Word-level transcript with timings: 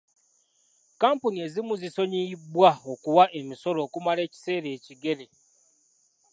Kkampuni 0.93 1.37
ezimu 1.45 1.73
zisonyiyibwa 1.81 2.71
okuwa 2.91 3.23
emisolo 3.39 3.79
okumala 3.87 4.19
ekiseera 4.27 4.67
ekigere. 4.77 5.25